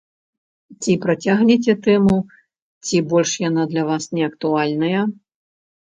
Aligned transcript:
Ці 0.85 0.95
працягнеце 1.03 1.75
тэму, 1.87 2.17
ці 2.87 2.97
больш 3.11 3.31
яна 3.47 3.63
для 3.75 3.83
вас 3.91 4.03
не 4.19 4.23
актуальная? 4.33 5.01